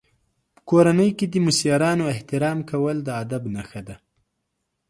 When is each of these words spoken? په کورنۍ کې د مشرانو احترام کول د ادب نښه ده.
په 0.55 0.61
کورنۍ 0.69 1.09
کې 1.17 1.25
د 1.29 1.35
مشرانو 1.45 2.05
احترام 2.13 2.57
کول 2.69 2.97
د 3.03 3.09
ادب 3.21 3.43
نښه 3.55 3.81
ده. 3.87 3.95